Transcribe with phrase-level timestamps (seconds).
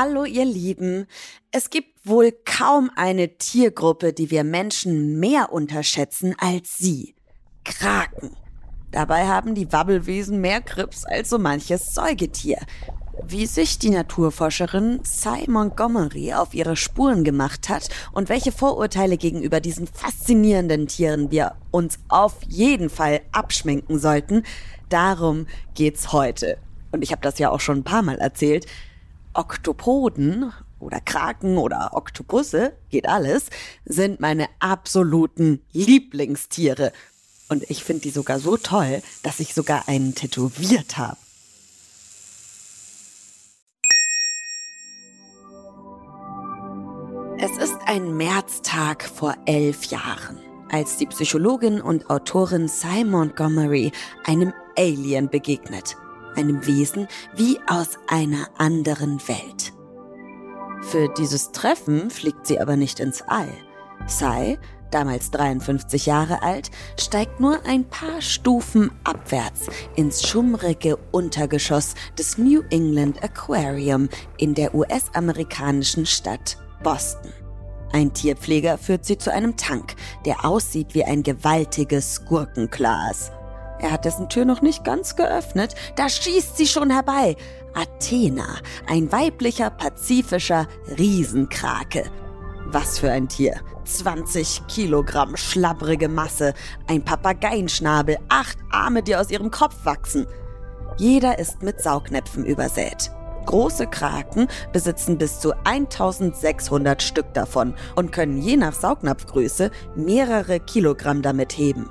[0.00, 1.06] Hallo ihr Lieben.
[1.50, 7.16] Es gibt wohl kaum eine Tiergruppe, die wir Menschen mehr unterschätzen als sie.
[7.64, 8.36] Kraken.
[8.92, 12.58] Dabei haben die Wabbelwesen mehr Grips als so manches Säugetier.
[13.26, 19.58] Wie sich die Naturforscherin Cy Montgomery auf ihre Spuren gemacht hat und welche Vorurteile gegenüber
[19.58, 24.44] diesen faszinierenden Tieren wir uns auf jeden Fall abschminken sollten,
[24.90, 26.58] darum geht's heute.
[26.92, 28.64] Und ich habe das ja auch schon ein paar Mal erzählt.
[29.34, 33.46] Oktopoden oder Kraken oder Oktopusse, geht alles,
[33.84, 36.92] sind meine absoluten Lieblingstiere.
[37.48, 41.16] Und ich finde die sogar so toll, dass ich sogar einen tätowiert habe.
[47.40, 50.38] Es ist ein Märztag vor elf Jahren,
[50.70, 53.92] als die Psychologin und Autorin Cy Montgomery
[54.24, 55.96] einem Alien begegnet
[56.36, 59.72] einem Wesen wie aus einer anderen Welt.
[60.82, 63.52] Für dieses Treffen fliegt sie aber nicht ins All.
[64.06, 64.58] Sai,
[64.90, 69.66] damals 53 Jahre alt, steigt nur ein paar Stufen abwärts
[69.96, 77.32] ins schummrige Untergeschoss des New England Aquarium in der US-amerikanischen Stadt Boston.
[77.92, 79.94] Ein Tierpfleger führt sie zu einem Tank,
[80.26, 83.32] der aussieht wie ein gewaltiges Gurkenglas.
[83.80, 87.36] Er hat dessen Tür noch nicht ganz geöffnet, da schießt sie schon herbei.
[87.74, 88.56] Athena,
[88.88, 90.66] ein weiblicher pazifischer
[90.98, 92.10] Riesenkrake.
[92.66, 93.60] Was für ein Tier.
[93.84, 96.52] 20 Kilogramm schlabbrige Masse,
[96.86, 100.26] ein Papageienschnabel, acht Arme, die aus ihrem Kopf wachsen.
[100.98, 103.10] Jeder ist mit Saugnäpfen übersät.
[103.46, 111.22] Große Kraken besitzen bis zu 1600 Stück davon und können je nach Saugnapfgröße mehrere Kilogramm
[111.22, 111.88] damit heben.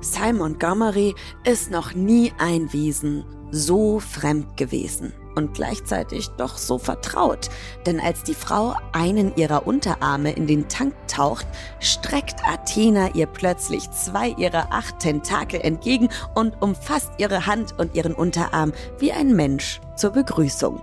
[0.00, 7.50] Simon Montgomery ist noch nie ein Wesen so fremd gewesen und gleichzeitig doch so vertraut.
[7.84, 11.46] Denn als die Frau einen ihrer Unterarme in den Tank taucht,
[11.80, 18.14] streckt Athena ihr plötzlich zwei ihrer acht Tentakel entgegen und umfasst ihre Hand und ihren
[18.14, 20.80] Unterarm wie ein Mensch zur Begrüßung.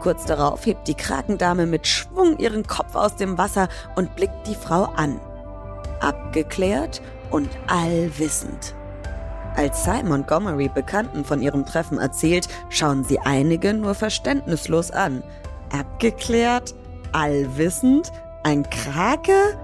[0.00, 4.56] Kurz darauf hebt die Krakendame mit Schwung ihren Kopf aus dem Wasser und blickt die
[4.56, 5.20] Frau an.
[6.00, 7.00] Abgeklärt
[7.32, 8.74] und allwissend.
[9.56, 15.22] Als Cy Montgomery Bekannten von ihrem Treffen erzählt, schauen sie einige nur verständnislos an.
[15.70, 16.74] Abgeklärt?
[17.12, 18.12] Allwissend?
[18.44, 19.58] Ein Krake?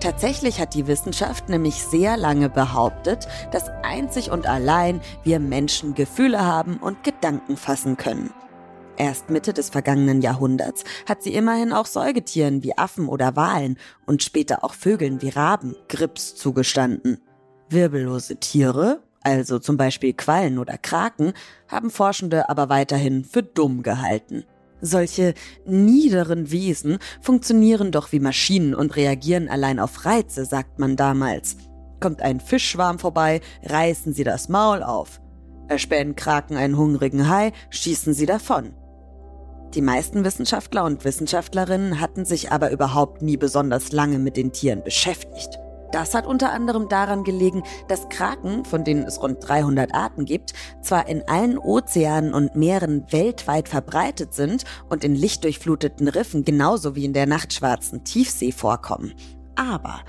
[0.00, 6.44] Tatsächlich hat die Wissenschaft nämlich sehr lange behauptet, dass einzig und allein wir Menschen Gefühle
[6.44, 8.30] haben und Gedanken fassen können.
[8.96, 14.22] Erst Mitte des vergangenen Jahrhunderts hat sie immerhin auch Säugetieren wie Affen oder Walen und
[14.22, 17.18] später auch Vögeln wie Raben Grips zugestanden.
[17.68, 21.32] Wirbellose Tiere, also zum Beispiel Quallen oder Kraken,
[21.66, 24.44] haben Forschende aber weiterhin für dumm gehalten.
[24.80, 25.34] Solche
[25.64, 31.56] niederen Wesen funktionieren doch wie Maschinen und reagieren allein auf Reize, sagt man damals.
[32.00, 35.20] Kommt ein Fischschwarm vorbei, reißen sie das Maul auf.
[35.68, 38.74] Erspähen Kraken einen hungrigen Hai, schießen sie davon.
[39.74, 44.84] Die meisten Wissenschaftler und Wissenschaftlerinnen hatten sich aber überhaupt nie besonders lange mit den Tieren
[44.84, 45.58] beschäftigt.
[45.90, 50.52] Das hat unter anderem daran gelegen, dass Kraken, von denen es rund 300 Arten gibt,
[50.80, 57.04] zwar in allen Ozeanen und Meeren weltweit verbreitet sind und in lichtdurchfluteten Riffen genauso wie
[57.04, 59.12] in der nachtschwarzen Tiefsee vorkommen,
[59.56, 60.00] aber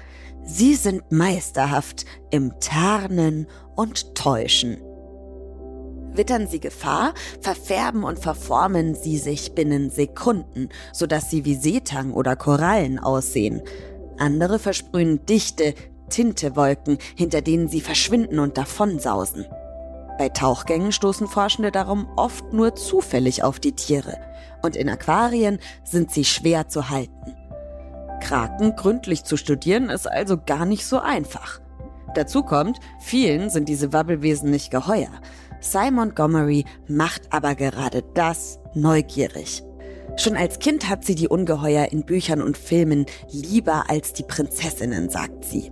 [0.43, 4.77] sie sind meisterhaft im Tarnen und Täuschen.
[6.17, 12.35] Wittern sie Gefahr, verfärben und verformen sie sich binnen Sekunden, sodass sie wie Seetang oder
[12.35, 13.61] Korallen aussehen.
[14.17, 15.73] Andere versprühen dichte
[16.09, 19.45] Tintewolken, hinter denen sie verschwinden und davonsausen.
[20.17, 24.17] Bei Tauchgängen stoßen Forschende darum oft nur zufällig auf die Tiere
[24.61, 27.35] und in Aquarien sind sie schwer zu halten.
[28.21, 31.59] Kraken gründlich zu studieren ist also gar nicht so einfach.
[32.15, 35.11] Dazu kommt, vielen sind diese Wabbelwesen nicht geheuer.
[35.65, 39.63] Cy Montgomery macht aber gerade das neugierig.
[40.15, 45.09] Schon als Kind hat sie die Ungeheuer in Büchern und Filmen lieber als die Prinzessinnen,
[45.09, 45.71] sagt sie.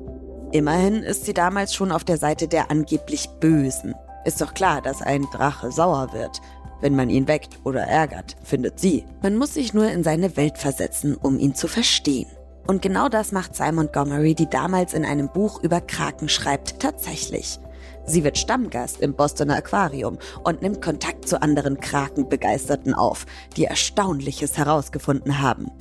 [0.51, 3.93] Immerhin ist sie damals schon auf der Seite der angeblich Bösen.
[4.25, 6.41] Ist doch klar, dass ein Drache sauer wird,
[6.81, 9.05] wenn man ihn weckt oder ärgert, findet sie.
[9.21, 12.27] Man muss sich nur in seine Welt versetzen, um ihn zu verstehen.
[12.65, 17.59] Und genau das macht Simon Montgomery, die damals in einem Buch über Kraken schreibt, tatsächlich.
[18.05, 24.57] Sie wird Stammgast im Bostoner Aquarium und nimmt Kontakt zu anderen Krakenbegeisterten auf, die Erstaunliches
[24.57, 25.71] herausgefunden haben.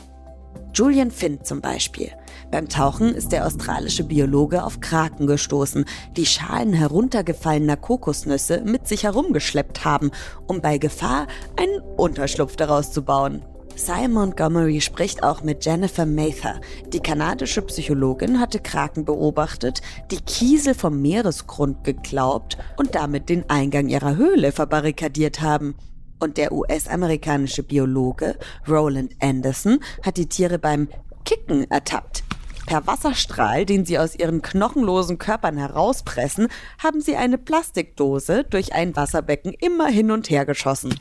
[0.74, 2.10] Julian Finn zum Beispiel.
[2.50, 5.84] Beim Tauchen ist der australische Biologe auf Kraken gestoßen,
[6.16, 10.10] die Schalen heruntergefallener Kokosnüsse mit sich herumgeschleppt haben,
[10.46, 11.26] um bei Gefahr
[11.56, 13.44] einen Unterschlupf daraus zu bauen.
[13.84, 16.61] Simon Montgomery spricht auch mit Jennifer Mather.
[16.93, 19.82] Die kanadische Psychologin hatte Kraken beobachtet,
[20.12, 25.75] die Kiesel vom Meeresgrund geglaubt und damit den Eingang ihrer Höhle verbarrikadiert haben.
[26.20, 28.38] Und der US-amerikanische Biologe
[28.69, 30.87] Roland Anderson hat die Tiere beim
[31.25, 32.23] Kicken ertappt.
[32.67, 36.46] Per Wasserstrahl, den sie aus ihren knochenlosen Körpern herauspressen,
[36.81, 40.94] haben sie eine Plastikdose durch ein Wasserbecken immer hin und her geschossen.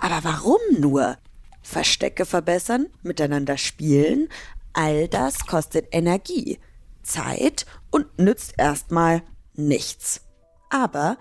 [0.00, 1.16] Aber warum nur?
[1.62, 4.28] Verstecke verbessern, miteinander spielen,
[4.72, 6.58] all das kostet Energie,
[7.02, 9.22] Zeit und nützt erstmal
[9.54, 10.22] nichts.
[10.70, 11.16] Aber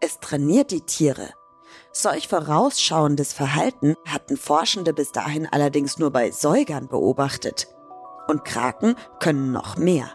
[0.00, 1.30] es trainiert die Tiere.
[1.92, 7.68] Solch vorausschauendes Verhalten hatten Forschende bis dahin allerdings nur bei Säugern beobachtet.
[8.28, 10.10] Und Kraken können noch mehr.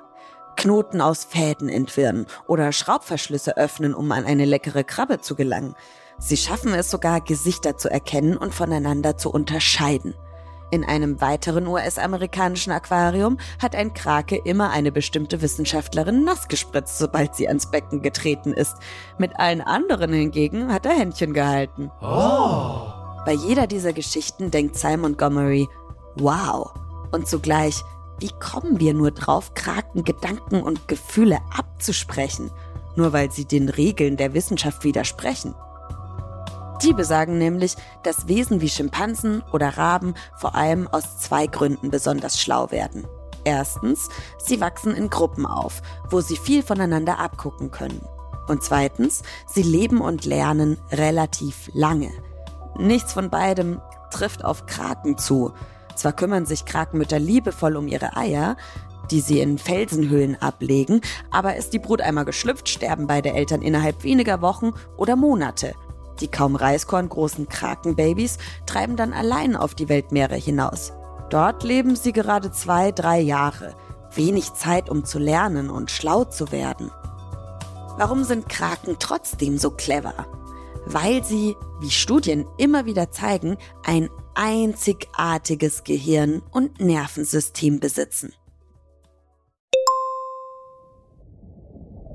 [0.55, 5.75] Knoten aus Fäden entwirren oder Schraubverschlüsse öffnen, um an eine leckere Krabbe zu gelangen.
[6.19, 10.15] Sie schaffen es sogar, Gesichter zu erkennen und voneinander zu unterscheiden.
[10.69, 17.35] In einem weiteren US-amerikanischen Aquarium hat ein Krake immer eine bestimmte Wissenschaftlerin nass gespritzt, sobald
[17.35, 18.75] sie ans Becken getreten ist.
[19.17, 21.89] Mit allen anderen hingegen hat er Händchen gehalten.
[22.01, 22.91] Oh.
[23.25, 25.69] Bei jeder dieser Geschichten denkt Simon Montgomery,
[26.15, 26.73] wow.
[27.11, 27.81] Und zugleich,
[28.19, 32.51] wie kommen wir nur drauf, Kraken Gedanken und Gefühle abzusprechen,
[32.97, 35.55] nur weil sie den Regeln der Wissenschaft widersprechen?
[36.83, 42.39] Die besagen nämlich, dass Wesen wie Schimpansen oder Raben vor allem aus zwei Gründen besonders
[42.39, 43.07] schlau werden.
[43.43, 48.01] Erstens, sie wachsen in Gruppen auf, wo sie viel voneinander abgucken können.
[48.47, 52.11] Und zweitens, sie leben und lernen relativ lange.
[52.77, 53.81] Nichts von beidem
[54.11, 55.53] trifft auf Kraken zu.
[55.95, 58.55] Zwar kümmern sich Krakenmütter liebevoll um ihre Eier,
[59.09, 61.01] die sie in Felsenhöhlen ablegen,
[61.31, 65.73] aber ist die Brut einmal geschlüpft, sterben beide Eltern innerhalb weniger Wochen oder Monate–
[66.21, 70.93] die kaum reiskorngroßen Krakenbabys treiben dann allein auf die Weltmeere hinaus.
[71.29, 73.75] Dort leben sie gerade zwei, drei Jahre.
[74.13, 76.91] Wenig Zeit, um zu lernen und schlau zu werden.
[77.97, 80.27] Warum sind Kraken trotzdem so clever?
[80.85, 88.33] Weil sie, wie Studien immer wieder zeigen, ein einzigartiges Gehirn und Nervensystem besitzen.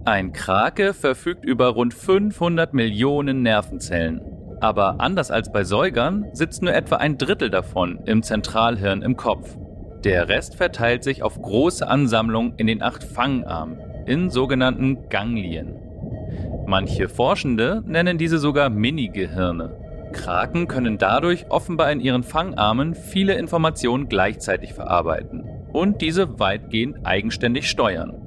[0.04, 4.20] Ein Krake verfügt über rund 500 Millionen Nervenzellen.
[4.60, 9.56] Aber anders als bei Säugern sitzt nur etwa ein Drittel davon im Zentralhirn im Kopf.
[10.02, 15.76] Der Rest verteilt sich auf große Ansammlungen in den acht Fangarmen, in sogenannten Ganglien.
[16.66, 19.76] Manche Forschende nennen diese sogar Mini-Gehirne.
[20.12, 27.70] Kraken können dadurch offenbar in ihren Fangarmen viele Informationen gleichzeitig verarbeiten und diese weitgehend eigenständig
[27.70, 28.21] steuern.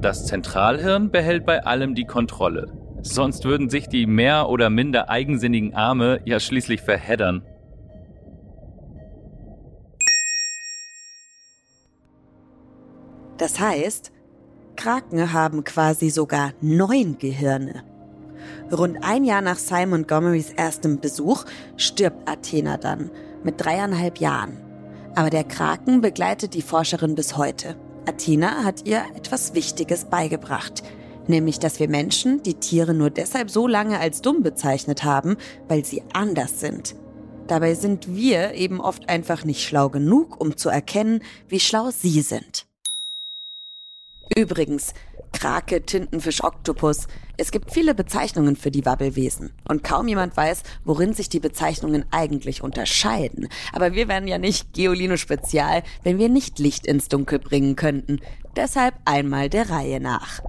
[0.00, 2.72] Das Zentralhirn behält bei allem die Kontrolle.
[3.02, 7.42] Sonst würden sich die mehr oder minder eigensinnigen Arme ja schließlich verheddern.
[13.36, 14.10] Das heißt,
[14.76, 17.84] Kraken haben quasi sogar neun Gehirne.
[18.72, 21.44] Rund ein Jahr nach Simon Montgomerys erstem Besuch
[21.76, 23.10] stirbt Athena dann
[23.44, 24.62] mit dreieinhalb Jahren.
[25.14, 27.76] Aber der Kraken begleitet die Forscherin bis heute.
[28.06, 30.82] Athena hat ihr etwas Wichtiges beigebracht,
[31.26, 35.36] nämlich dass wir Menschen die Tiere nur deshalb so lange als dumm bezeichnet haben,
[35.68, 36.94] weil sie anders sind.
[37.46, 42.22] Dabei sind wir eben oft einfach nicht schlau genug, um zu erkennen, wie schlau sie
[42.22, 42.66] sind.
[44.36, 44.94] Übrigens,
[45.32, 47.06] Krake, Tintenfisch, Oktopus.
[47.36, 49.52] Es gibt viele Bezeichnungen für die Wabbelwesen.
[49.68, 53.48] Und kaum jemand weiß, worin sich die Bezeichnungen eigentlich unterscheiden.
[53.72, 58.20] Aber wir wären ja nicht Geolino Spezial, wenn wir nicht Licht ins Dunkel bringen könnten.
[58.56, 60.40] Deshalb einmal der Reihe nach.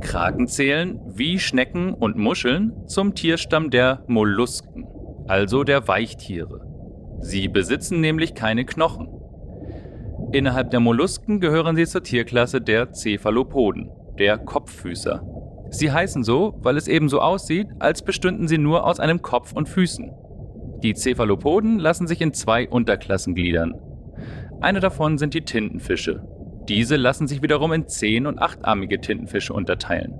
[0.00, 4.86] Kraken zählen, wie Schnecken und Muscheln, zum Tierstamm der Mollusken,
[5.28, 6.67] also der Weichtiere.
[7.20, 9.08] Sie besitzen nämlich keine Knochen.
[10.32, 15.22] Innerhalb der Mollusken gehören sie zur Tierklasse der Cephalopoden, der Kopffüßer.
[15.70, 19.52] Sie heißen so, weil es eben so aussieht, als bestünden sie nur aus einem Kopf
[19.52, 20.10] und Füßen.
[20.82, 23.74] Die Cephalopoden lassen sich in zwei Unterklassen gliedern.
[24.60, 26.22] Eine davon sind die Tintenfische.
[26.68, 30.18] Diese lassen sich wiederum in zehn- und achtarmige Tintenfische unterteilen.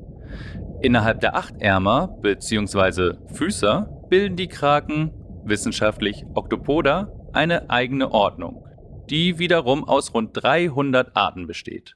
[0.80, 3.14] Innerhalb der Achtärmer bzw.
[3.32, 5.10] Füßer bilden die Kraken,
[5.44, 8.66] wissenschaftlich Octopoda, eine eigene Ordnung,
[9.10, 11.94] die wiederum aus rund 300 Arten besteht.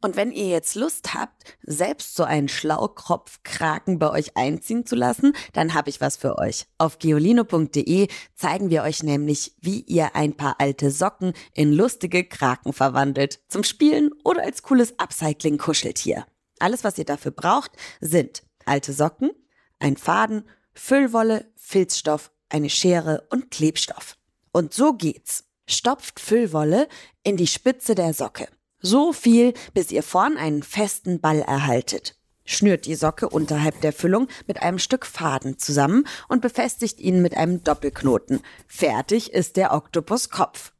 [0.00, 5.32] Und wenn ihr jetzt Lust habt, selbst so einen Schlaukropfkraken bei euch einziehen zu lassen,
[5.52, 6.66] dann habe ich was für euch.
[6.78, 12.72] Auf geolino.de zeigen wir euch nämlich, wie ihr ein paar alte Socken in lustige Kraken
[12.72, 13.40] verwandelt.
[13.48, 16.26] Zum Spielen oder als cooles Upcycling-Kuscheltier.
[16.60, 19.30] Alles, was ihr dafür braucht, sind alte Socken,
[19.78, 20.44] ein Faden,
[20.74, 24.16] Füllwolle, Filzstoff, eine Schere und Klebstoff.
[24.52, 25.44] Und so geht's.
[25.66, 26.88] Stopft Füllwolle
[27.22, 28.48] in die Spitze der Socke.
[28.80, 32.16] So viel, bis ihr vorn einen festen Ball erhaltet.
[32.44, 37.36] Schnürt die Socke unterhalb der Füllung mit einem Stück Faden zusammen und befestigt ihn mit
[37.36, 38.40] einem Doppelknoten.
[38.66, 40.72] Fertig ist der Oktopuskopf.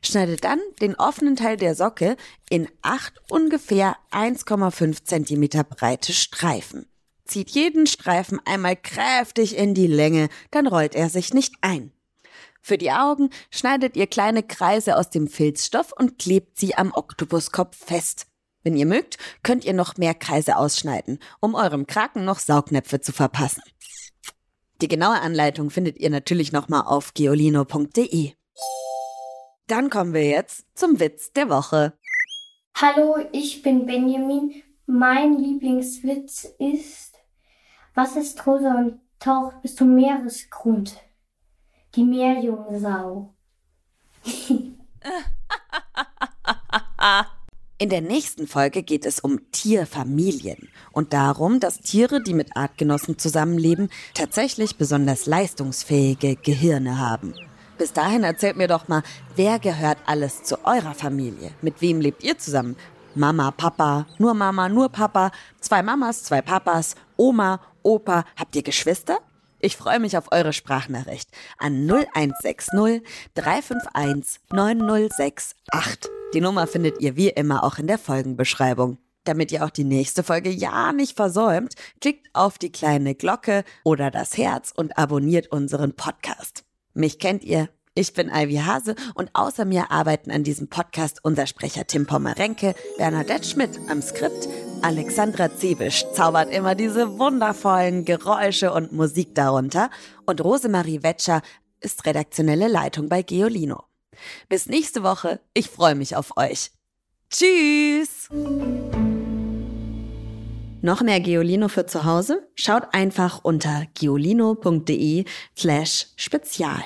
[0.00, 2.16] Schneidet dann den offenen Teil der Socke
[2.48, 6.86] in acht ungefähr 1,5 cm breite Streifen.
[7.32, 11.90] Zieht jeden Streifen einmal kräftig in die Länge, dann rollt er sich nicht ein.
[12.60, 17.74] Für die Augen schneidet ihr kleine Kreise aus dem Filzstoff und klebt sie am Oktopuskopf
[17.74, 18.26] fest.
[18.64, 23.12] Wenn ihr mögt, könnt ihr noch mehr Kreise ausschneiden, um eurem Kraken noch Saugnäpfe zu
[23.12, 23.62] verpassen.
[24.82, 28.32] Die genaue Anleitung findet ihr natürlich nochmal auf geolino.de.
[29.68, 31.94] Dann kommen wir jetzt zum Witz der Woche.
[32.74, 34.62] Hallo, ich bin Benjamin.
[34.84, 37.11] Mein Lieblingswitz ist,
[37.94, 40.96] was ist rosa und taucht bis zum Meeresgrund?
[41.94, 43.34] Die Meerjungfrau.
[47.78, 53.18] In der nächsten Folge geht es um Tierfamilien und darum, dass Tiere, die mit Artgenossen
[53.18, 57.34] zusammenleben, tatsächlich besonders leistungsfähige Gehirne haben.
[57.78, 59.02] Bis dahin erzählt mir doch mal,
[59.34, 61.50] wer gehört alles zu eurer Familie?
[61.60, 62.76] Mit wem lebt ihr zusammen?
[63.16, 68.24] Mama, Papa, nur Mama, nur Papa, zwei Mamas, zwei Papas, Oma, Opa.
[68.34, 69.20] Habt ihr Geschwister?
[69.60, 76.10] Ich freue mich auf eure Sprachnachricht an 0160 351 9068.
[76.34, 78.98] Die Nummer findet ihr wie immer auch in der Folgenbeschreibung.
[79.22, 84.10] Damit ihr auch die nächste Folge ja nicht versäumt, klickt auf die kleine Glocke oder
[84.10, 86.64] das Herz und abonniert unseren Podcast.
[86.92, 91.46] Mich kennt ihr, ich bin Ivy Hase und außer mir arbeiten an diesem Podcast unser
[91.46, 94.48] Sprecher Tim Pommerenke, Bernadette Schmidt am Skript,
[94.82, 99.90] Alexandra Zebisch zaubert immer diese wundervollen Geräusche und Musik darunter
[100.26, 101.40] und Rosemarie Wetscher
[101.80, 103.84] ist redaktionelle Leitung bei Geolino.
[104.48, 106.72] Bis nächste Woche, ich freue mich auf euch.
[107.30, 108.28] Tschüss!
[110.80, 112.48] Noch mehr Geolino für zu Hause?
[112.56, 115.24] Schaut einfach unter geolino.de
[115.56, 116.82] slash spezial.